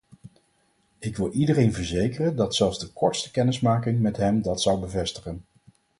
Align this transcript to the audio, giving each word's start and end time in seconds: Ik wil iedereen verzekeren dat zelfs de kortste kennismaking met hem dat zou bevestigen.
Ik 0.99 1.17
wil 1.17 1.31
iedereen 1.31 1.73
verzekeren 1.73 2.35
dat 2.35 2.55
zelfs 2.55 2.79
de 2.79 2.87
kortste 2.87 3.31
kennismaking 3.31 3.99
met 3.99 4.17
hem 4.17 4.41
dat 4.41 4.61
zou 4.61 4.79
bevestigen. 4.79 5.43